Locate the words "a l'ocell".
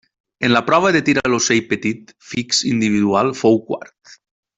1.21-1.61